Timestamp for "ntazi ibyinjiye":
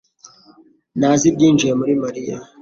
0.99-1.73